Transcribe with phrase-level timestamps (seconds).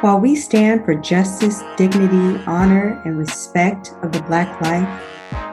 [0.00, 5.04] While we stand for justice, dignity, honor, and respect of the Black life,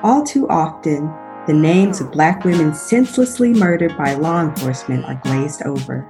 [0.04, 1.12] all too often,
[1.48, 6.08] the names of Black women senselessly murdered by law enforcement are glazed over.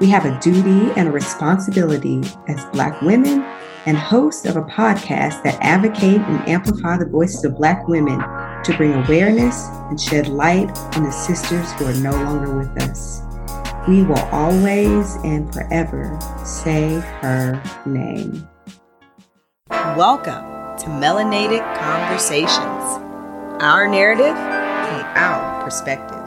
[0.00, 3.42] We have a duty and a responsibility as Black women
[3.84, 8.18] and hosts of a podcast that advocate and amplify the voices of Black women
[8.64, 13.27] to bring awareness and shed light on the sisters who are no longer with us.
[13.88, 18.46] We will always and forever say her name.
[19.70, 20.44] Welcome
[20.80, 22.84] to Melanated Conversations,
[23.62, 26.18] our narrative from our perspective.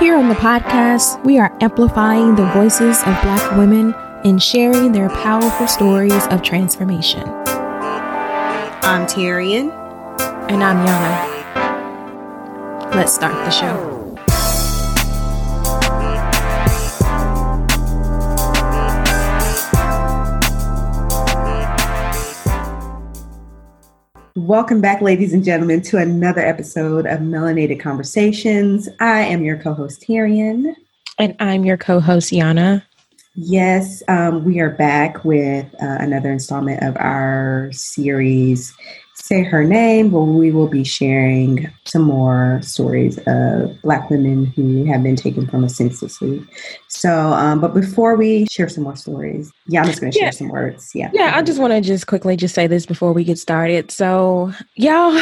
[0.00, 3.92] Here on the podcast, we are amplifying the voices of Black women
[4.24, 7.28] and sharing their powerful stories of transformation.
[8.80, 9.70] I'm Tyrian.
[10.48, 11.34] And I'm Yana.
[12.94, 14.03] Let's start the show.
[24.36, 28.88] Welcome back, ladies and gentlemen, to another episode of Melanated Conversations.
[28.98, 30.74] I am your co host, Tyrian.
[31.20, 32.82] And I'm your co host, Yana.
[33.36, 38.74] Yes, um, we are back with uh, another installment of our series,
[39.24, 44.84] Say Her Name, where we will be sharing some more stories of Black women who
[44.84, 46.44] have been taken from us senselessly.
[46.88, 50.26] So, um, but before we share some more stories, yeah, I'm just going to share
[50.26, 50.30] yeah.
[50.30, 50.90] some words.
[50.94, 51.08] Yeah.
[51.14, 53.90] Yeah, I just want to just quickly just say this before we get started.
[53.90, 55.18] So, y'all,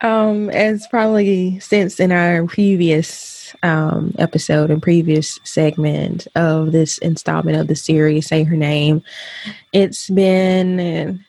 [0.00, 7.56] um, as probably since in our previous um, episode and previous segment of this installment
[7.56, 9.02] of the series, Say Her Name,
[9.72, 11.24] it's been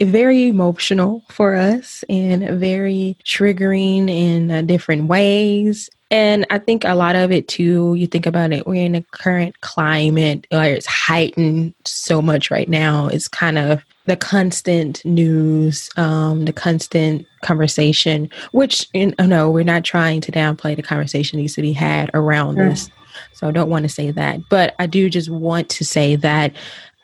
[0.00, 5.90] very emotional for us and very triggering in uh, different ways.
[6.10, 9.02] And I think a lot of it too, you think about it, we're in a
[9.10, 13.08] current climate where it's heightened so much right now.
[13.08, 19.84] It's kind of the constant news, um, the constant conversation, which, you know, we're not
[19.84, 22.70] trying to downplay the conversation needs to be had around sure.
[22.70, 22.90] this.
[23.34, 24.40] So I don't want to say that.
[24.48, 26.54] But I do just want to say that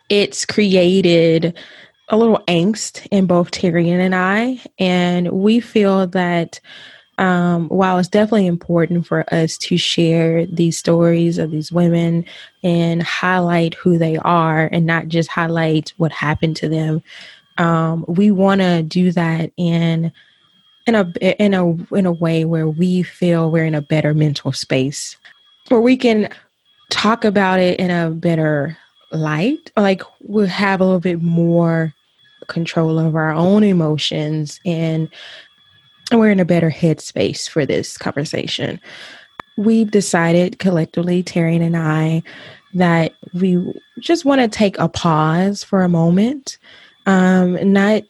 [0.09, 1.59] it's created
[2.09, 4.61] a little angst in both Tyrian and I.
[4.79, 6.61] And we feel that
[7.19, 12.25] um, while it's definitely important for us to share these stories of these women
[12.63, 17.03] and highlight who they are and not just highlight what happened to them,
[17.59, 20.13] um, we want to do that in
[20.87, 21.11] in a
[21.41, 25.17] in a in a way where we feel we're in a better mental space,
[25.69, 26.29] where we can
[26.91, 28.77] talk about it in a better
[29.13, 31.94] light, like we'll have a little bit more
[32.49, 35.09] control of our own emotions and
[36.13, 38.81] we're in a better headspace for this conversation.
[39.57, 42.23] We've decided collectively, Tyrian and I,
[42.75, 46.59] that we just want to take a pause for a moment,
[47.07, 48.03] um, not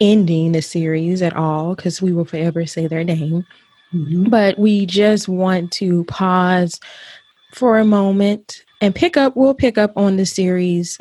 [0.00, 3.46] ending the series at all because we will forever say their name,
[3.94, 4.24] mm-hmm.
[4.24, 6.78] but we just want to pause
[7.52, 9.36] for a moment and pick up.
[9.36, 10.98] We'll pick up on the series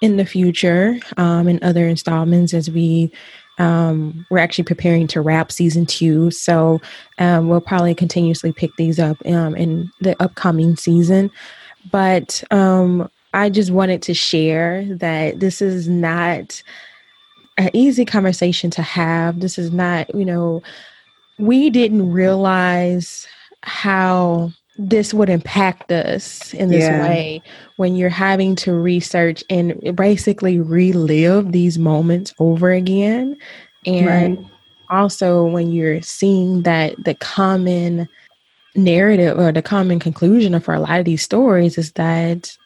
[0.00, 3.10] in the future um, in other installments as we
[3.58, 6.30] um, we're actually preparing to wrap season two.
[6.30, 6.80] So
[7.18, 11.30] um, we'll probably continuously pick these up um, in the upcoming season.
[11.90, 16.62] But um, i just wanted to share that this is not
[17.58, 19.40] an easy conversation to have.
[19.40, 20.62] This is not you know
[21.38, 23.26] we didn't realize
[23.62, 27.02] how this would impact us in this yeah.
[27.02, 27.42] way
[27.76, 33.36] when you're having to research and basically relive these moments over again
[33.86, 34.46] and right.
[34.90, 38.08] also when you're seeing that the common
[38.74, 42.56] narrative or the common conclusion for a lot of these stories is that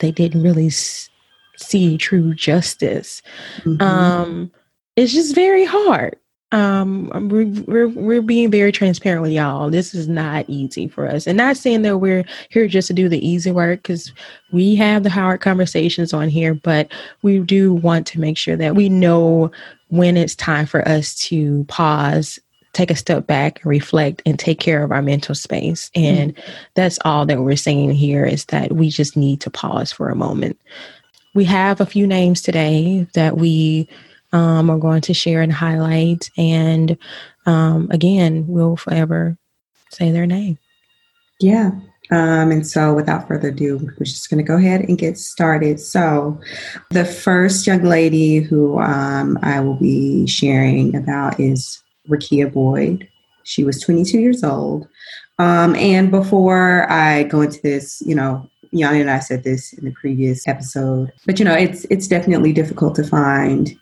[0.00, 1.08] they didn't really s-
[1.56, 3.22] see true justice
[3.58, 3.80] mm-hmm.
[3.80, 4.50] um
[4.96, 6.16] it's just very hard
[6.52, 9.68] um we're, we're we're being very transparent with y'all.
[9.68, 11.26] This is not easy for us.
[11.26, 14.12] And not saying that we're here just to do the easy work because
[14.52, 16.90] we have the hard conversations on here but
[17.22, 19.50] we do want to make sure that we know
[19.88, 22.38] when it's time for us to pause
[22.76, 25.90] take a step back and reflect and take care of our mental space.
[25.94, 26.52] And mm-hmm.
[26.74, 30.14] that's all that we're saying here is that we just need to pause for a
[30.14, 30.60] moment.
[31.34, 33.88] We have a few names today that we
[34.32, 36.30] um, are going to share and highlight.
[36.36, 36.96] And
[37.46, 39.36] um, again, we'll forever
[39.90, 40.58] say their name.
[41.40, 41.70] Yeah.
[42.10, 45.80] Um, and so, without further ado, we're just going to go ahead and get started.
[45.80, 46.40] So,
[46.90, 53.08] the first young lady who um, I will be sharing about is Rekia Boyd.
[53.42, 54.86] She was 22 years old.
[55.38, 59.84] Um, and before I go into this, you know, Yanni and I said this in
[59.84, 63.76] the previous episode, but you know, it's it's definitely difficult to find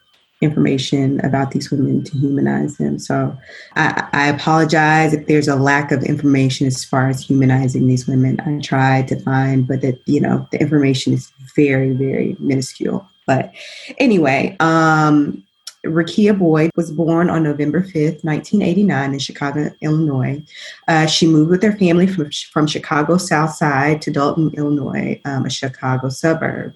[0.45, 2.99] information about these women to humanize them.
[2.99, 3.37] So
[3.75, 8.41] I, I, apologize if there's a lack of information as far as humanizing these women.
[8.41, 13.09] I tried to find, but that you know the information is very, very minuscule.
[13.27, 13.53] But
[13.99, 15.43] anyway, um,
[15.85, 20.43] Rekia Boyd was born on November 5th, 1989, in Chicago, Illinois.
[20.89, 25.45] Uh, she moved with her family from, from Chicago South Side to Dolton, Illinois, um,
[25.45, 26.75] a Chicago suburb.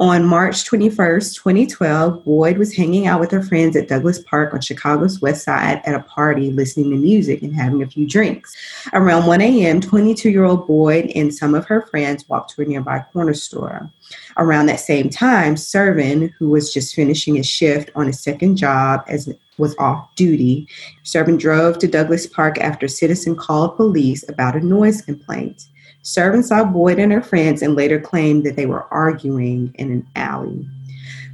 [0.00, 4.62] On March 21st, 2012, Boyd was hanging out with her friends at Douglas Park on
[4.62, 8.56] Chicago's West Side at a party, listening to music and having a few drinks.
[8.94, 12.64] Around 1 a.m., 22 year old Boyd and some of her friends walked to a
[12.64, 13.90] nearby corner store.
[14.38, 19.04] Around that same time, Servin, who was just finishing his shift on his second job
[19.06, 20.66] as was off duty,
[21.04, 25.66] Servin drove to Douglas Park after a citizen called police about a noise complaint.
[26.02, 30.06] Servin saw Boyd and her friends and later claimed that they were arguing in an
[30.16, 30.66] alley.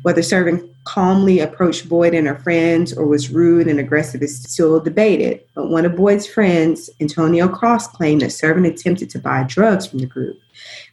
[0.03, 4.81] Whether Servin calmly approached Boyd and her friends or was rude and aggressive is still
[4.81, 5.41] debated.
[5.55, 9.99] But one of Boyd's friends, Antonio Cross, claimed that Servin attempted to buy drugs from
[9.99, 10.39] the group.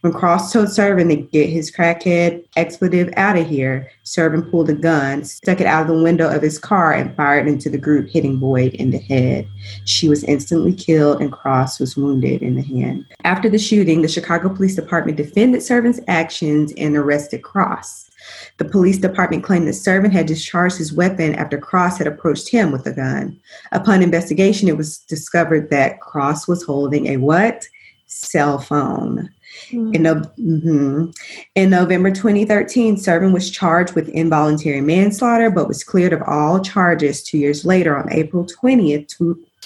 [0.01, 4.73] When Cross told Servin to get his crackhead expletive out of here, Servin pulled a
[4.73, 8.09] gun, stuck it out of the window of his car, and fired into the group,
[8.09, 9.47] hitting Boyd in the head.
[9.85, 13.05] She was instantly killed, and Cross was wounded in the hand.
[13.23, 18.09] After the shooting, the Chicago Police Department defended Servin's actions and arrested Cross.
[18.57, 22.71] The police department claimed that Servin had discharged his weapon after Cross had approached him
[22.71, 23.39] with a gun.
[23.71, 27.67] Upon investigation, it was discovered that Cross was holding a what?
[28.07, 29.29] Cell phone.
[29.69, 29.93] Mm-hmm.
[29.93, 31.09] In, mm-hmm.
[31.55, 37.23] in, November 2013, Servin was charged with involuntary manslaughter, but was cleared of all charges
[37.23, 39.07] two years later on April 20th,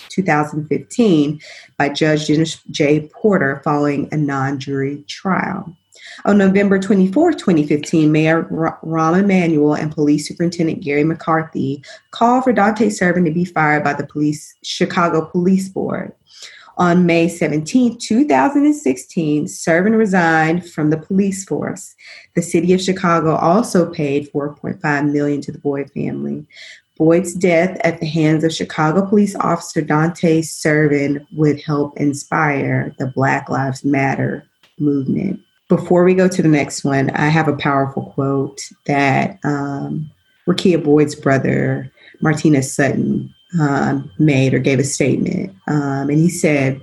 [0.09, 1.41] 2015,
[1.77, 3.09] by Judge Dennis J.
[3.13, 5.75] Porter following a non jury trial.
[6.25, 12.89] On November 24, 2015, Mayor Rahm Emanuel and Police Superintendent Gary McCarthy called for Dante
[12.89, 16.13] Servin to be fired by the police Chicago Police Board.
[16.77, 21.95] On May 17, 2016, Servin resigned from the police force.
[22.35, 26.45] The city of Chicago also paid 4.5 million to the Boyd family.
[26.95, 33.07] Boyd's death at the hands of Chicago police officer Dante Servin would help inspire the
[33.07, 34.45] Black Lives Matter
[34.77, 35.39] movement.
[35.69, 40.09] Before we go to the next one, I have a powerful quote that um,
[40.47, 41.91] Rekia Boyd's brother,
[42.21, 45.55] Martinez Sutton, um, made or gave a statement.
[45.67, 46.81] Um, and he said,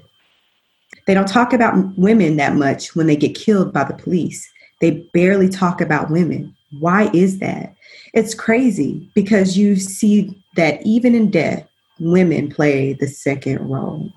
[1.06, 4.48] They don't talk about women that much when they get killed by the police.
[4.80, 6.54] They barely talk about women.
[6.80, 7.74] Why is that?
[8.12, 11.66] It's crazy because you see that even in death,
[12.00, 14.10] women play the second role.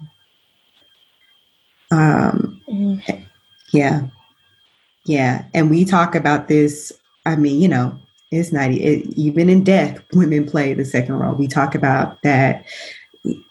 [1.92, 3.26] Um, mm.
[3.72, 4.08] Yeah.
[5.06, 5.46] Yeah.
[5.54, 6.92] And we talk about this.
[7.26, 7.98] I mean, you know,
[8.32, 11.36] it's not it, even in death, women play the second role.
[11.36, 12.66] We talk about that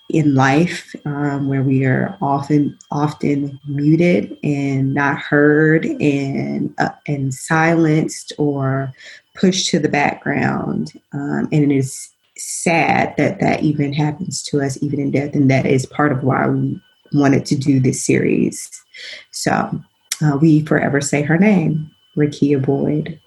[0.09, 7.35] in life, um, where we are often often muted and not heard and uh, and
[7.35, 8.93] silenced or
[9.35, 14.81] pushed to the background, um, and it is sad that that even happens to us,
[14.83, 16.81] even in death, and that is part of why we
[17.13, 18.71] wanted to do this series.
[19.31, 19.83] So
[20.23, 23.19] uh, we forever say her name, Rekia Boyd.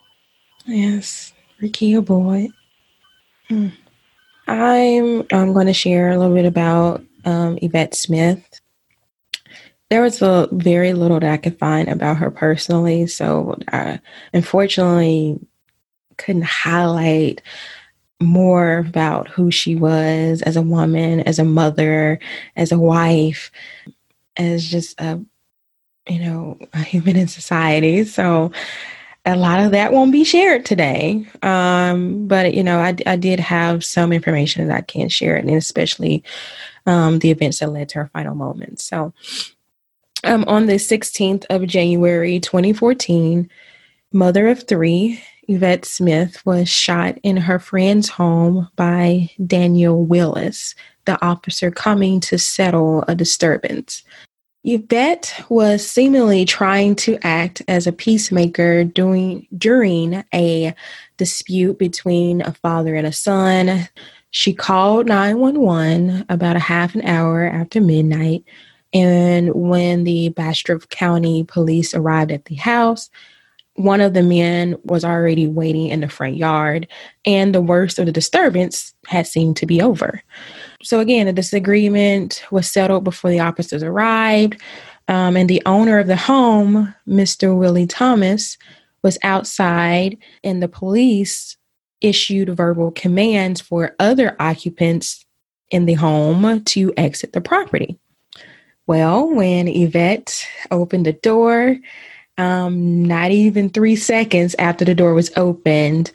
[0.65, 1.33] Yes.
[1.61, 2.51] Rekia Boyd.
[3.49, 3.71] Mm.
[4.47, 8.43] I'm I'm going to share a little bit about um, Yvette Smith.
[9.89, 13.99] There was a very little that I could find about her personally, so I
[14.33, 15.39] unfortunately
[16.17, 17.41] couldn't highlight
[18.21, 22.19] more about who she was as a woman, as a mother,
[22.55, 23.51] as a wife,
[24.35, 25.19] as just a
[26.07, 28.03] you know a human in society.
[28.03, 28.51] So
[29.25, 31.25] a lot of that won't be shared today.
[31.43, 35.49] Um, but you know, I, I did have some information that I can share, and
[35.49, 36.23] especially
[36.85, 38.83] um, the events that led to her final moments.
[38.85, 39.13] So,
[40.23, 43.49] um, on the 16th of January, 2014,
[44.11, 51.23] mother of three, Yvette Smith was shot in her friend's home by Daniel Willis, the
[51.25, 54.03] officer coming to settle a disturbance.
[54.63, 60.75] Yvette was seemingly trying to act as a peacemaker during, during a
[61.17, 63.87] dispute between a father and a son.
[64.31, 68.43] She called 911 about a half an hour after midnight.
[68.93, 73.09] And when the Bastrop County police arrived at the house,
[73.79, 76.85] one of the men was already waiting in the front yard,
[77.25, 80.21] and the worst of the disturbance had seemed to be over.
[80.83, 84.61] So, again, the disagreement was settled before the officers arrived.
[85.07, 87.57] Um, and the owner of the home, Mr.
[87.57, 88.57] Willie Thomas,
[89.01, 91.55] was outside, and the police
[92.01, 95.25] issued verbal commands for other occupants
[95.71, 97.97] in the home to exit the property.
[98.87, 101.77] Well, when Yvette opened the door,
[102.39, 106.11] um, not even three seconds after the door was opened,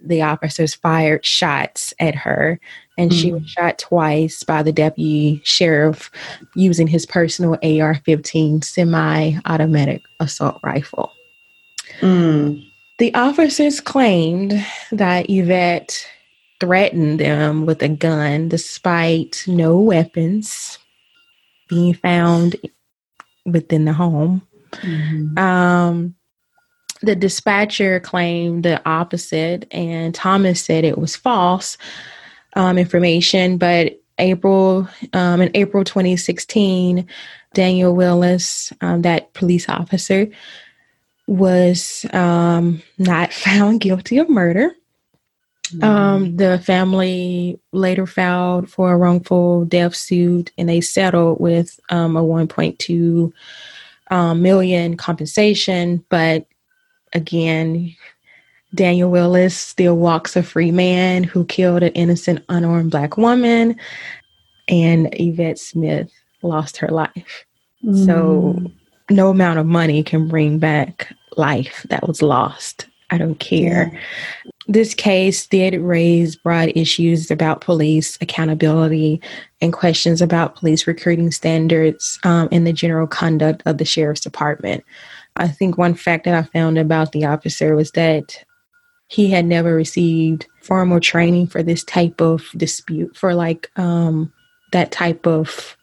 [0.00, 2.58] the officers fired shots at her,
[2.96, 3.20] and mm-hmm.
[3.20, 6.10] she was shot twice by the deputy sheriff
[6.54, 11.12] using his personal AR 15 semi automatic assault rifle.
[12.00, 12.66] Mm.
[12.98, 16.06] The officers claimed that Yvette
[16.58, 20.78] threatened them with a gun despite no weapons
[21.68, 22.56] being found
[23.44, 24.42] within the home.
[24.72, 25.38] Mm-hmm.
[25.38, 26.14] Um,
[27.02, 31.78] the dispatcher claimed the opposite, and Thomas said it was false
[32.54, 33.56] um, information.
[33.56, 37.06] But April, um, in April 2016,
[37.54, 40.28] Daniel Willis, um, that police officer,
[41.26, 44.72] was um, not found guilty of murder.
[45.72, 45.84] Mm-hmm.
[45.84, 52.16] Um, the family later filed for a wrongful death suit and they settled with um,
[52.16, 53.32] a 1.2
[54.10, 56.04] um, million compensation.
[56.08, 56.46] But
[57.12, 57.94] again,
[58.74, 63.76] Daniel Willis still walks a free man who killed an innocent, unarmed black woman,
[64.68, 66.10] and Yvette Smith
[66.42, 67.44] lost her life.
[67.84, 68.06] Mm.
[68.06, 68.70] So,
[69.10, 72.86] no amount of money can bring back life that was lost.
[73.10, 73.90] I don't care.
[73.92, 74.00] Yeah.
[74.70, 79.20] This case did raise broad issues about police accountability
[79.60, 84.84] and questions about police recruiting standards um, and the general conduct of the sheriff's department.
[85.34, 88.44] I think one fact that I found about the officer was that
[89.08, 94.32] he had never received formal training for this type of dispute, for like um,
[94.70, 95.76] that type of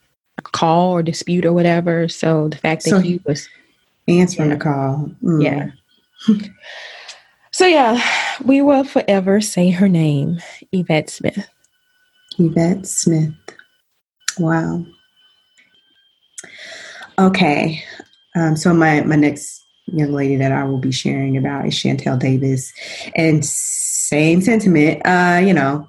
[0.44, 2.08] call or dispute or whatever.
[2.08, 3.50] So the fact that so he was
[4.08, 5.12] answering yeah, the call.
[5.22, 5.44] Mm.
[5.44, 6.38] Yeah.
[7.58, 8.00] So, yeah,
[8.46, 10.39] we will forever say her name,
[10.72, 11.48] Yvette Smith.
[12.38, 13.34] Yvette Smith.
[14.38, 14.86] Wow.
[17.20, 17.84] Okay.
[18.36, 22.20] Um, so, my, my next young lady that I will be sharing about is Shantel
[22.20, 22.72] Davis.
[23.15, 25.88] And same sentiment, uh, you know,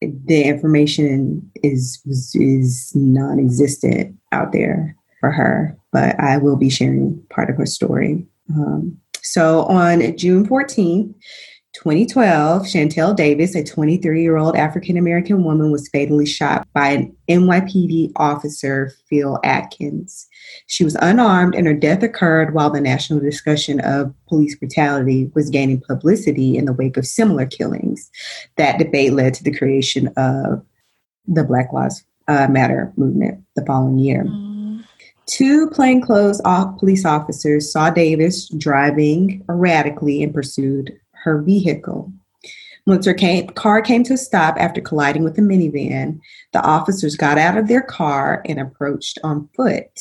[0.00, 2.00] the information is
[2.34, 8.26] is non-existent out there for her, but I will be sharing part of her story.
[8.54, 11.14] Um, so on June 14th,
[11.74, 17.16] 2012, Shantel Davis, a 23 year old African American woman, was fatally shot by an
[17.28, 20.28] NYPD officer, Phil Atkins.
[20.68, 25.50] She was unarmed, and her death occurred while the national discussion of police brutality was
[25.50, 28.08] gaining publicity in the wake of similar killings.
[28.56, 30.64] That debate led to the creation of
[31.26, 34.24] the Black Lives uh, Matter movement the following year.
[34.24, 34.84] Mm.
[35.26, 36.40] Two plainclothes
[36.78, 40.92] police officers saw Davis driving erratically and pursued
[41.24, 42.12] her vehicle.
[42.86, 43.16] Once her
[43.54, 46.20] car came to a stop after colliding with a minivan,
[46.52, 49.98] the officers got out of their car and approached on foot.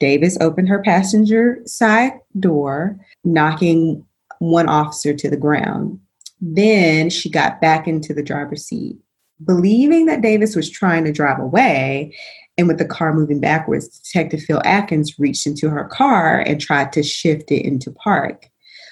[0.00, 4.04] Davis opened her passenger side door, knocking
[4.40, 5.98] one officer to the ground.
[6.40, 8.96] Then she got back into the driver's seat.
[9.44, 12.16] Believing that Davis was trying to drive away
[12.56, 16.92] and with the car moving backwards, Detective Phil Atkins reached into her car and tried
[16.92, 18.46] to shift it into park.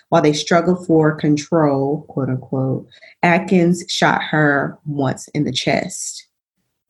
[0.08, 2.86] While they struggled for control, quote unquote,
[3.22, 6.28] Atkins shot her once in the chest.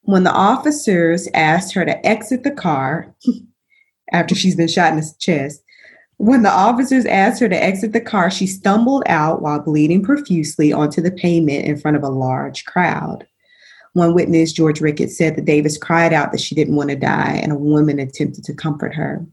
[0.03, 3.15] When the officers asked her to exit the car
[4.13, 5.63] after she's been shot in the chest,
[6.19, 10.73] when the officers asked her to exit the car, she stumbled out while bleeding profusely
[10.73, 13.27] onto the pavement in front of a large crowd.
[13.93, 17.41] One witness, George Ricketts, said that Davis cried out that she didn't want to die,
[17.43, 19.27] and a woman attempted to comfort her.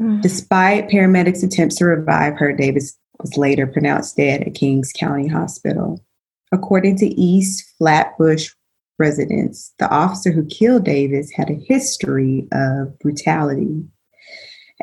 [0.00, 0.22] Mm.
[0.22, 6.04] Despite paramedics' attempts to revive her, Davis was later pronounced dead at Kings County Hospital.
[6.52, 8.50] According to East Flatbush
[8.98, 13.84] residents, the officer who killed Davis had a history of brutality.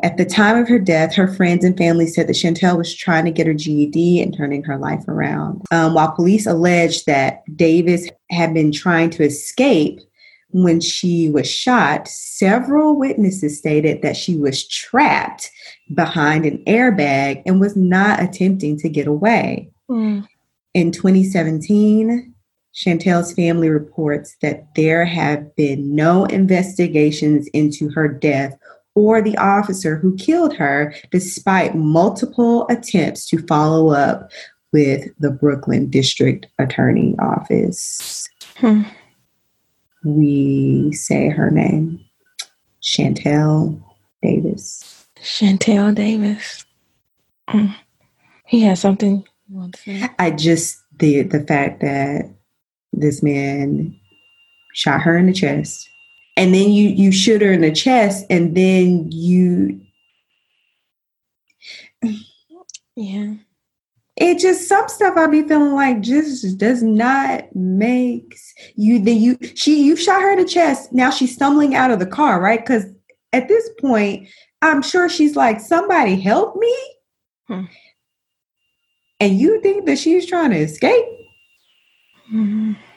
[0.02, 3.24] At the time of her death, her friends and family said that Shantel was trying
[3.24, 5.62] to get her GED and turning her life around.
[5.70, 10.00] Um, while police alleged that Davis had been trying to escape
[10.62, 15.50] when she was shot, several witnesses stated that she was trapped
[15.94, 19.70] behind an airbag and was not attempting to get away.
[19.90, 20.26] Mm.
[20.72, 22.32] In 2017,
[22.74, 28.56] Shantel's family reports that there have been no investigations into her death
[28.94, 34.30] or the officer who killed her, despite multiple attempts to follow up
[34.72, 38.26] with the Brooklyn District Attorney Office.
[38.56, 38.84] Hmm.
[40.06, 42.00] We say her name,
[42.80, 43.82] Shantel
[44.22, 45.06] Davis.
[45.20, 46.64] Shantel Davis.
[47.48, 47.74] Mm.
[48.46, 50.08] He has something you want to say?
[50.18, 52.30] I just the the fact that
[52.92, 53.98] this man
[54.74, 55.88] shot her in the chest,
[56.36, 59.80] and then you you shoot her in the chest, and then you
[62.94, 63.34] Yeah.
[64.16, 68.36] It just some stuff I be feeling like just does not make
[68.74, 70.92] you the you she you shot her in the chest.
[70.92, 72.60] Now she's stumbling out of the car, right?
[72.60, 72.86] Because
[73.32, 74.28] at this point,
[74.62, 76.74] I'm sure she's like, somebody help me.
[77.46, 77.64] Hmm.
[79.20, 81.04] And you think that she's trying to escape?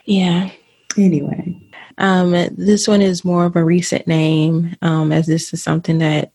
[0.05, 0.49] Yeah.
[0.97, 1.55] Anyway.
[1.97, 6.31] Um, this one is more of a recent name, um, as this is something that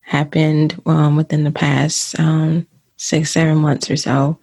[0.00, 4.38] happened um, within the past um, six, seven months or so.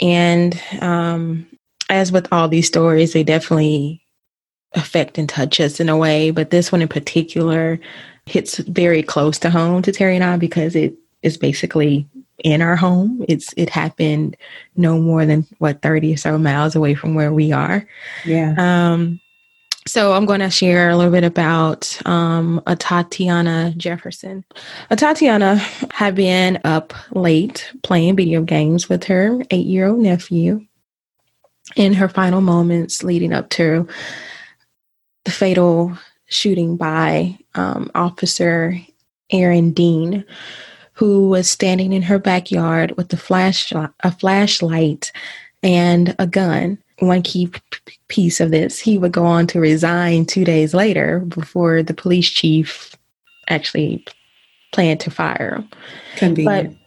[0.00, 1.46] And um,
[1.88, 4.02] as with all these stories, they definitely
[4.74, 6.30] affect and touch us in a way.
[6.30, 7.78] But this one in particular
[8.26, 12.06] hits very close to home to Terry and I because it is basically
[12.44, 13.24] in our home.
[13.28, 14.36] It's it happened
[14.76, 17.86] no more than what 30 or so miles away from where we are.
[18.24, 18.54] Yeah.
[18.58, 19.20] Um,
[19.86, 24.44] so I'm going to share a little bit about um, Atatiana Jefferson.
[24.90, 25.58] Atatiana
[25.92, 30.66] had been up late playing video games with her eight-year-old nephew
[31.76, 33.86] in her final moments leading up to
[35.24, 38.78] the fatal shooting by um, Officer
[39.30, 40.24] Aaron Dean,
[40.92, 45.12] who was standing in her backyard with a flashlight, a flashlight,
[45.62, 46.78] and a gun.
[46.98, 47.50] One key
[48.08, 52.28] piece of this, he would go on to resign two days later before the police
[52.28, 52.96] chief
[53.48, 54.04] actually
[54.72, 55.68] planned to fire him.
[56.16, 56.78] Convenient.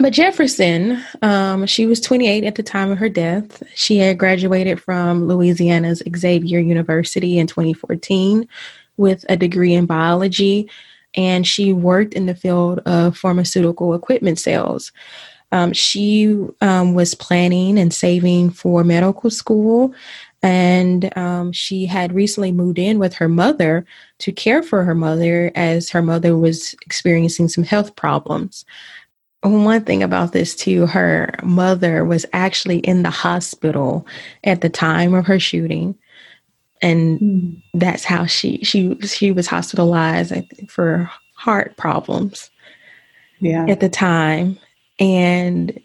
[0.00, 3.62] But Jefferson, um, she was 28 at the time of her death.
[3.74, 8.48] She had graduated from Louisiana's Xavier University in 2014
[8.96, 10.70] with a degree in biology,
[11.14, 14.92] and she worked in the field of pharmaceutical equipment sales.
[15.50, 19.94] Um, she um, was planning and saving for medical school,
[20.42, 23.84] and um, she had recently moved in with her mother
[24.18, 28.64] to care for her mother as her mother was experiencing some health problems
[29.42, 34.06] one thing about this too her mother was actually in the hospital
[34.44, 35.94] at the time of her shooting
[36.82, 37.62] and Mm.
[37.74, 42.50] that's how she she she was hospitalized I think, for heart problems
[43.40, 43.66] Yeah.
[43.68, 44.58] at the time
[44.98, 45.78] and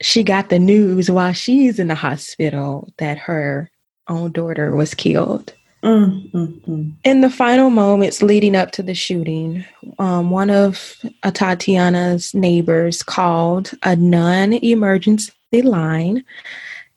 [0.00, 3.70] she got the news while she's in the hospital that her
[4.08, 5.52] own daughter was killed
[5.82, 6.92] Mm, mm, mm.
[7.04, 9.64] in the final moments leading up to the shooting,
[10.00, 16.24] um, one of uh, Tatiana's neighbors called a non-emergency line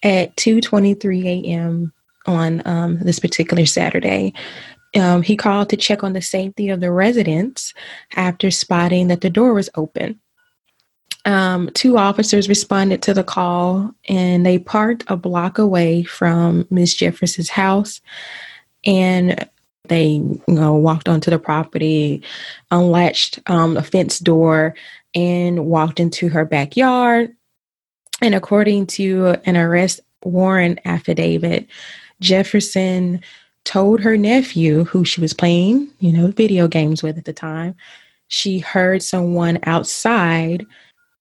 [0.01, 1.93] at 2:23 a.m.
[2.25, 4.33] on um, this particular Saturday.
[4.95, 7.75] Um, he called to check on the safety of the residents
[8.15, 10.19] after spotting that the door was open.
[11.25, 16.95] Um, two officers responded to the call and they parked a block away from Miss
[16.95, 18.01] Jefferson's house
[18.85, 19.47] and
[19.85, 22.23] they you know walked onto the property
[22.71, 24.73] unlatched um, a fence door
[25.13, 27.35] and walked into her backyard.
[28.21, 31.67] And according to an arrest warrant affidavit
[32.19, 33.19] jefferson
[33.63, 37.75] told her nephew who she was playing you know video games with at the time
[38.27, 40.65] she heard someone outside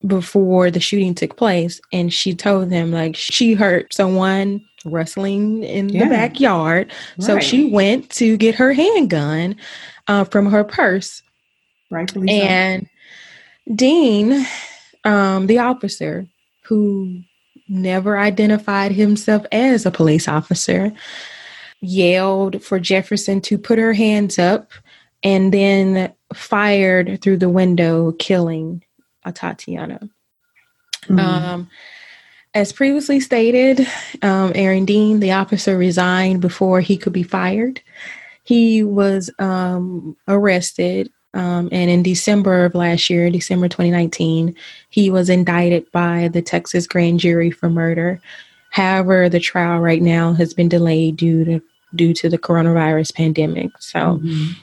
[0.07, 5.91] before the shooting took place and she told them like she heard someone rustling in
[5.91, 6.05] Yeah.
[6.05, 9.57] the backyard so she went to get her handgun
[10.09, 11.23] uh, from her purse
[11.91, 12.35] rightfully so.
[12.35, 12.89] and
[13.75, 14.47] dean
[15.05, 16.27] um, the officer
[16.65, 17.21] who
[17.69, 20.91] never identified himself as a police officer
[21.83, 24.71] yelled for jefferson to put her hands up
[25.23, 28.83] and then fired through the window killing
[29.33, 30.01] tatiana
[31.09, 31.19] Mm.
[31.19, 31.71] um,
[32.55, 33.87] as previously stated,
[34.23, 37.81] um, Aaron Dean, the officer, resigned before he could be fired.
[38.45, 44.55] He was um, arrested, um, and in December of last year, December 2019,
[44.91, 48.21] he was indicted by the Texas grand jury for murder.
[48.71, 51.63] However, the trial right now has been delayed due to
[51.95, 53.71] due to the coronavirus pandemic.
[53.79, 54.55] So Mhm.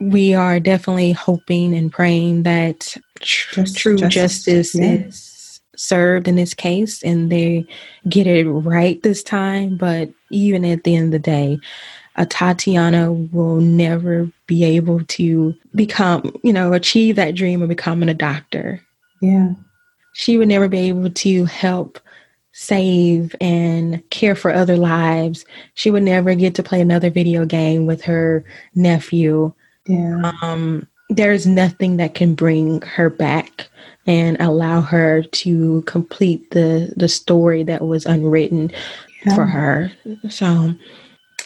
[0.00, 5.06] We are definitely hoping and praying that tr- Just- true justice, justice yeah.
[5.06, 7.66] is served in this case and they
[8.08, 9.76] get it right this time.
[9.76, 11.58] But even at the end of the day,
[12.18, 18.14] Atatiana will never be able to become, you know, achieve that dream of becoming a
[18.14, 18.80] doctor.
[19.22, 19.52] Yeah.
[20.12, 21.98] She would never be able to help
[22.52, 25.44] save and care for other lives.
[25.74, 29.54] She would never get to play another video game with her nephew
[29.90, 30.32] Yeah.
[30.42, 33.68] Um, there's nothing that can bring her back
[34.06, 38.72] and allow her to complete the the story that was unwritten
[39.26, 39.34] yeah.
[39.34, 39.92] for her.
[40.28, 40.74] So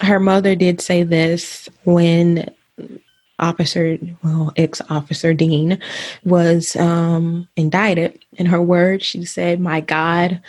[0.00, 2.50] her mother did say this when
[3.40, 5.78] officer well ex-officer dean
[6.24, 10.40] was um, indicted in her words she said my god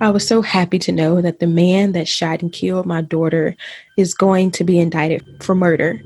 [0.00, 3.56] i was so happy to know that the man that shot and killed my daughter
[3.96, 6.00] is going to be indicted for murder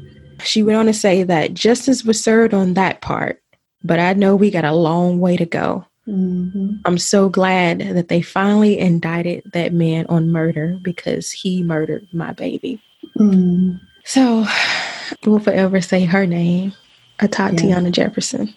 [0.44, 3.42] she went on to say that justice was served on that part
[3.82, 6.74] but i know we got a long way to go mm-hmm.
[6.84, 12.32] i'm so glad that they finally indicted that man on murder because he murdered my
[12.32, 12.80] baby
[13.18, 13.80] mm.
[14.04, 14.46] so
[15.26, 16.72] will forever say her name,
[17.18, 17.90] Atatiana yeah.
[17.90, 18.54] Jefferson.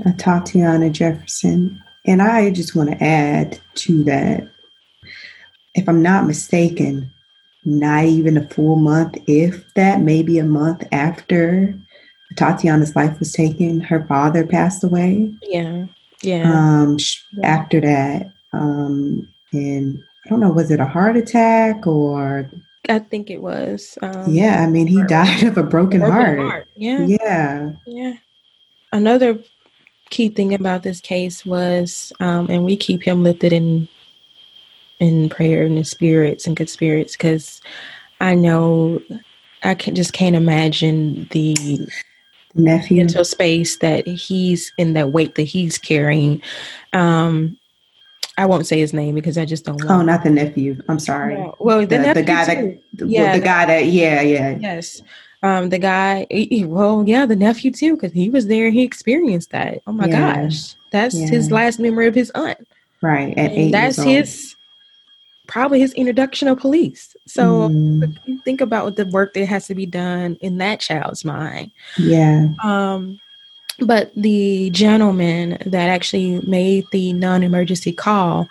[0.00, 1.80] Atatiana Jefferson.
[2.06, 4.48] And I just want to add to that,
[5.74, 7.10] if I'm not mistaken,
[7.64, 11.74] not even a full month, if that, maybe a month after
[12.36, 15.34] Tatiana's life was taken, her father passed away.
[15.42, 15.86] Yeah.
[16.22, 16.52] Yeah.
[16.52, 16.98] Um,
[17.32, 17.46] yeah.
[17.46, 22.50] After that, um, and I don't know, was it a heart attack or
[22.88, 23.98] I think it was.
[24.00, 26.38] Um, yeah, I mean, he died of a broken, broken heart.
[26.38, 26.68] heart.
[26.74, 27.06] Yeah.
[27.06, 27.72] Yeah.
[27.86, 28.14] Yeah.
[28.92, 29.38] Another
[30.10, 33.88] key thing about this case was, um, and we keep him lifted in
[35.00, 37.60] in prayer and in spirits and good spirits because
[38.20, 39.00] I know
[39.62, 41.88] I can just can't imagine the
[42.54, 46.42] nephew mental space that he's in that weight that he's carrying.
[46.92, 47.58] Um,
[48.36, 49.84] I won't say his name because I just don't.
[49.90, 50.80] Oh, not the nephew.
[50.88, 51.34] I'm sorry.
[51.34, 51.56] No.
[51.58, 52.78] Well, the, the, the guy too.
[52.94, 55.02] that, yeah, the, the guy that, yeah, yeah, yes,
[55.42, 56.26] um, the guy.
[56.30, 58.70] He, well, yeah, the nephew too, because he was there.
[58.70, 59.82] He experienced that.
[59.88, 60.42] Oh my yeah.
[60.42, 61.26] gosh, that's yeah.
[61.26, 62.66] his last memory of his aunt.
[63.02, 64.54] Right, at and that's his
[65.48, 67.16] probably his introduction of police.
[67.26, 68.44] So mm.
[68.44, 71.72] think about what the work that has to be done in that child's mind.
[71.96, 72.50] Yeah.
[72.62, 73.18] Um,
[73.80, 78.48] but the gentleman that actually made the non emergency call,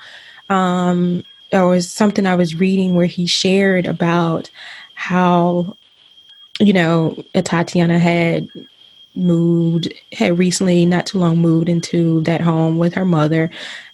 [0.50, 4.50] um, there was something I was reading where he shared about
[4.96, 5.78] how,
[6.60, 8.50] you know, Tatiana had
[9.18, 13.50] moved, had recently, not too long, moved into that home with her mother.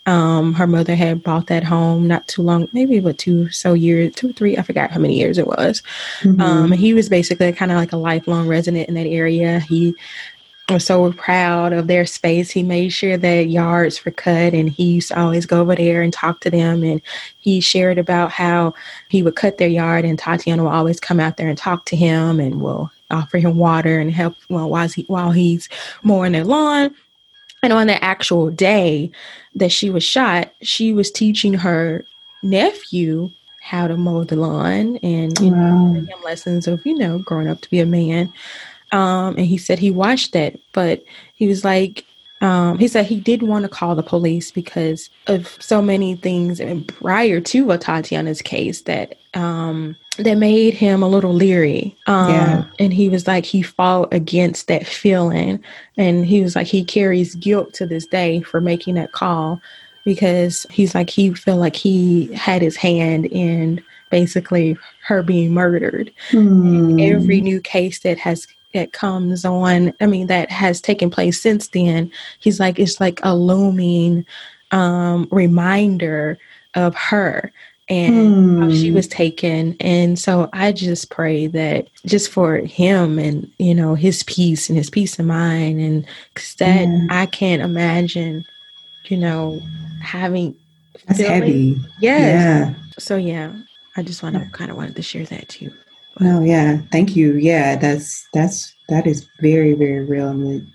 [0.06, 4.14] Um, her mother had bought that home not too long, maybe about two so years,
[4.16, 5.82] two or three, I forgot how many years it was.
[6.22, 6.42] Mm-hmm.
[6.42, 9.62] Um, he was basically kind of like a lifelong resident in that area.
[9.62, 9.96] He
[10.70, 12.52] was so proud of their space.
[12.52, 16.02] He made sure that yards were cut and he used to always go over there
[16.02, 16.84] and talk to them.
[16.84, 17.02] And
[17.40, 18.74] he shared about how
[19.10, 21.96] he would cut their yard and Tatiana would always come out there and talk to
[21.96, 25.70] him and will offer him water and help well, while, he, while he's
[26.04, 26.94] mowing their lawn.
[27.62, 29.12] And on the actual day
[29.56, 32.06] that she was shot, she was teaching her
[32.42, 35.94] nephew how to mow the lawn and you wow.
[35.94, 38.32] know, him lessons of, you know, growing up to be a man.
[38.92, 42.06] Um, and he said he watched it, but he was like,
[42.44, 46.60] um, he said he did want to call the police because of so many things
[46.88, 51.96] prior to Tatiana's case that um, that made him a little leery.
[52.06, 52.66] Um, yeah.
[52.80, 55.64] And he was like, he fought against that feeling.
[55.96, 59.62] And he was like, he carries guilt to this day for making that call
[60.04, 64.78] because he's like, he felt like he had his hand in basically
[65.08, 66.12] her being murdered.
[66.30, 67.00] Hmm.
[67.00, 71.68] every new case that has that comes on, I mean, that has taken place since
[71.70, 74.26] then, he's like, it's like a looming
[74.72, 76.38] um, reminder
[76.76, 77.52] of her
[77.90, 78.62] and hmm.
[78.62, 78.96] how she hmm.
[78.96, 79.76] was taken.
[79.80, 84.78] And so I just pray that just for him and, you know, his peace and
[84.78, 85.80] his peace of mind.
[85.80, 87.08] And cause that yeah.
[87.10, 88.46] I can't imagine,
[89.06, 89.62] you know,
[90.02, 90.56] having.
[91.08, 91.82] That's feeling, heavy.
[92.00, 92.70] Yes.
[92.70, 92.74] Yeah.
[92.98, 93.52] So, yeah,
[93.98, 95.72] I just want to kind of wanted to share that too.
[96.22, 97.34] Oh yeah, thank you.
[97.34, 100.30] Yeah, that's that's that is very very real.
[100.30, 100.72] I mean,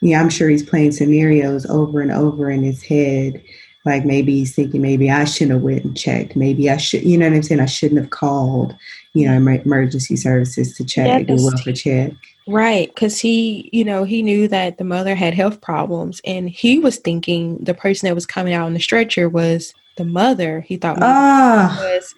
[0.00, 3.42] yeah, I'm sure he's playing scenarios over and over in his head.
[3.84, 6.36] Like maybe he's thinking, maybe I shouldn't have went and checked.
[6.36, 7.60] Maybe I should, you know what I'm saying?
[7.60, 8.76] I shouldn't have called,
[9.14, 12.12] you know, emergency services to check, do welfare check.
[12.46, 16.78] Right, because he, you know, he knew that the mother had health problems, and he
[16.78, 20.60] was thinking the person that was coming out on the stretcher was the mother.
[20.60, 21.78] He thought ah.
[21.80, 22.14] was,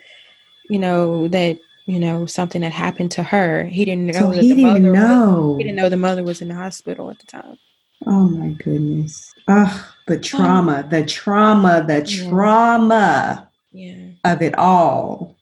[0.68, 1.58] you know, that
[1.90, 3.64] you know, something that happened to her.
[3.64, 5.40] He didn't know so that he the didn't mother know.
[5.48, 7.58] Was, he didn't know the mother was in the hospital at the time.
[8.06, 9.34] Oh my goodness.
[9.48, 14.10] Ugh, the trauma, the trauma, the trauma yeah.
[14.24, 15.36] of it all.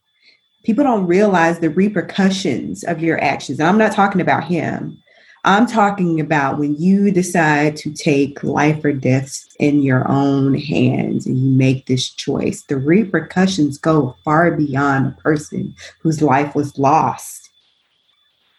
[0.63, 3.59] People don't realize the repercussions of your actions.
[3.59, 4.97] And I'm not talking about him.
[5.45, 11.25] I'm talking about when you decide to take life or death in your own hands
[11.25, 12.63] and you make this choice.
[12.63, 17.49] The repercussions go far beyond a person whose life was lost.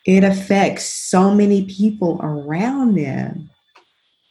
[0.06, 3.50] it affects so many people around them.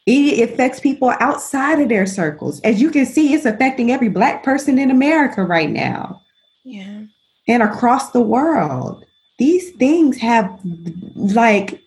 [0.06, 2.60] It affects people outside of their circles.
[2.62, 6.22] As you can see, it's affecting every Black person in America right now.
[6.64, 7.02] Yeah.
[7.46, 9.04] And across the world.
[9.38, 10.58] These things have,
[11.14, 11.80] like,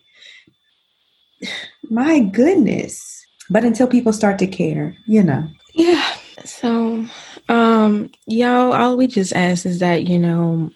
[1.90, 3.26] my goodness.
[3.50, 5.46] But until people start to care, you know.
[5.74, 6.02] Yeah.
[6.44, 7.06] So,
[7.48, 10.70] um, y'all, all we just ask is that, you know,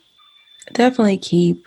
[0.72, 1.66] definitely keep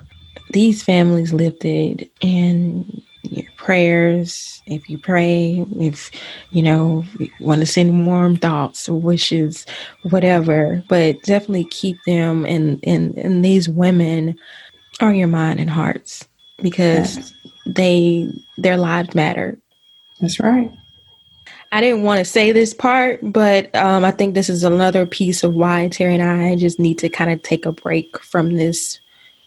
[0.51, 4.61] these families lifted in your prayers.
[4.65, 6.11] If you pray, if
[6.51, 9.65] you know, you want to send warm thoughts or wishes,
[10.09, 14.37] whatever, but definitely keep them and and and these women
[14.99, 16.27] on your mind and hearts
[16.61, 17.33] because.
[17.65, 19.57] They their lives matter.
[20.19, 20.71] That's right.
[21.71, 25.43] I didn't want to say this part, but um, I think this is another piece
[25.43, 28.99] of why Terry and I just need to kind of take a break from this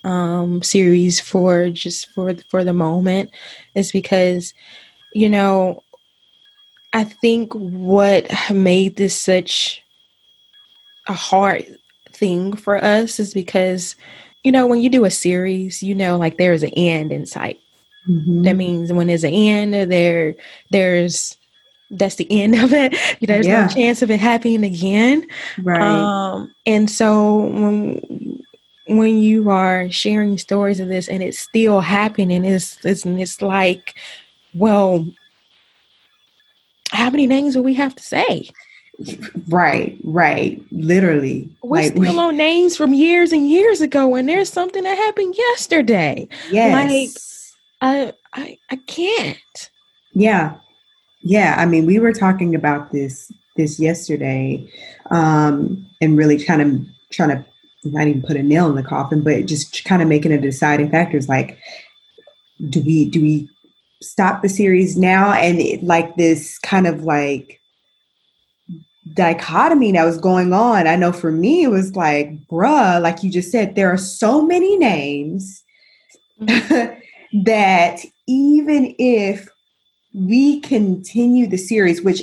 [0.04, 3.30] um, series for just for for the moment,
[3.74, 4.54] is because
[5.12, 5.82] you know
[6.94, 9.82] I think what made this such
[11.06, 11.66] a hard
[12.10, 13.96] thing for us is because
[14.44, 17.60] you know when you do a series, you know like there's an end in sight.
[18.08, 18.42] Mm-hmm.
[18.42, 20.34] That means when there's an end, there
[20.70, 21.36] there's
[21.90, 22.94] that's the end of it.
[23.20, 23.66] There's yeah.
[23.66, 25.26] no chance of it happening again.
[25.62, 25.80] Right.
[25.80, 28.42] Um, and so when
[28.86, 33.94] when you are sharing stories of this and it's still happening, it's it's, it's like,
[34.54, 35.06] well,
[36.90, 38.48] how many names do we have to say?
[39.48, 40.62] Right, right.
[40.70, 41.50] Literally.
[41.62, 45.34] We're like, still on names from years and years ago, and there's something that happened
[45.36, 46.28] yesterday.
[46.50, 46.90] Yes.
[46.90, 47.10] Like,
[47.80, 49.70] I I I can't.
[50.12, 50.56] Yeah.
[51.26, 54.68] Yeah, I mean, we were talking about this this yesterday,
[55.10, 57.44] um, and really kind of trying to
[57.84, 60.90] not even put a nail in the coffin, but just kind of making a deciding
[60.90, 61.58] factors like,
[62.68, 63.48] do we do we
[64.02, 65.32] stop the series now?
[65.32, 67.60] And it, like this kind of like
[69.12, 70.86] dichotomy that was going on.
[70.86, 74.44] I know for me, it was like, bruh, like you just said, there are so
[74.44, 75.62] many names
[76.40, 76.98] mm-hmm.
[77.42, 79.48] that even if
[80.14, 82.22] we continue the series, which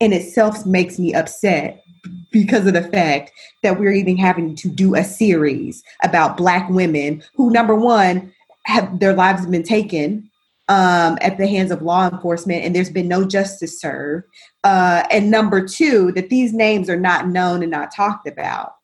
[0.00, 1.82] in itself makes me upset
[2.30, 3.30] because of the fact
[3.62, 8.32] that we're even having to do a series about black women who number one
[8.64, 10.28] have their lives been taken
[10.68, 14.24] um, at the hands of law enforcement and there's been no justice served.
[14.64, 18.74] Uh, and number two that these names are not known and not talked about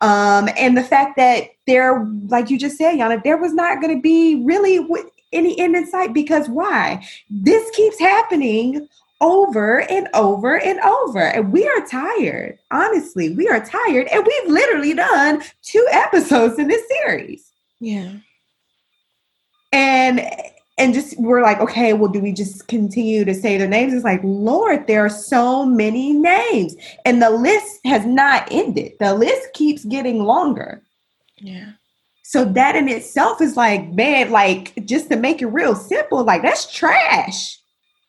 [0.00, 3.94] um, and the fact that there like you just said yana there was not going
[3.94, 4.78] to be really
[5.32, 7.06] any end in sight because why?
[7.30, 8.88] This keeps happening
[9.20, 11.20] over and over and over.
[11.20, 12.58] And we are tired.
[12.70, 14.06] Honestly, we are tired.
[14.08, 17.52] And we've literally done two episodes in this series.
[17.80, 18.12] Yeah.
[19.72, 20.20] And
[20.78, 23.92] and just we're like, okay, well, do we just continue to say their names?
[23.92, 26.76] It's like, Lord, there are so many names.
[27.04, 28.92] And the list has not ended.
[29.00, 30.82] The list keeps getting longer.
[31.36, 31.72] Yeah.
[32.22, 36.42] So that in itself is like, man, like just to make it real simple, like
[36.42, 37.58] that's trash.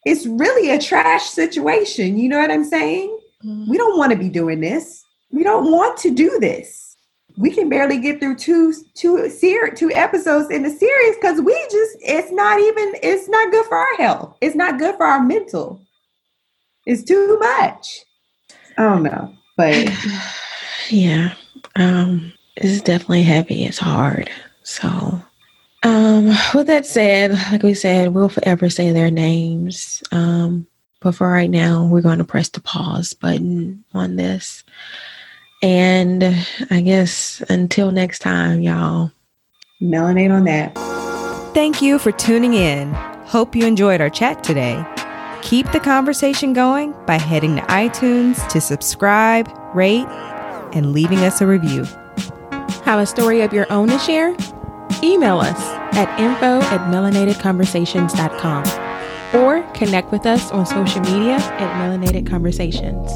[0.06, 2.18] It's really a trash situation.
[2.18, 3.18] You know what I'm saying?
[3.44, 3.70] Mm-hmm.
[3.70, 5.04] We don't want to be doing this.
[5.32, 6.89] We don't want to do this.
[7.40, 11.54] We can barely get through two two ser- two episodes in the series because we
[11.72, 14.38] just it's not even it's not good for our health.
[14.42, 15.82] It's not good for our mental.
[16.86, 18.00] It's too much.
[18.78, 19.90] I don't know, but
[20.90, 21.34] yeah.
[21.76, 23.64] Um it's definitely heavy.
[23.64, 24.30] It's hard.
[24.64, 25.22] So,
[25.84, 30.04] um, with that said, like we said, we'll forever say their names.
[30.12, 30.68] Um,
[31.00, 34.66] but for right now, we're going to press the pause button on this.
[35.62, 36.24] And
[36.70, 39.12] I guess until next time, y'all.
[39.82, 40.74] Melanate on that.
[41.54, 42.94] Thank you for tuning in.
[43.26, 44.86] Hope you enjoyed our chat today.
[45.42, 50.06] Keep the conversation going by heading to iTunes to subscribe, rate,
[50.74, 51.86] and leaving us a review.
[52.84, 54.36] Have a story of your own to share?
[55.02, 55.60] Email us
[55.96, 58.64] at info at melanatedconversations.com
[59.42, 63.12] or connect with us on social media at Melanated Conversations.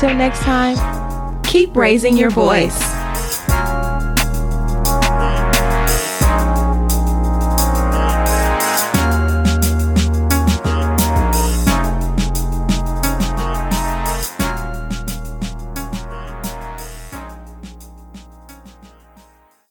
[0.00, 0.76] Till next time,
[1.46, 3.05] keep raising your voice.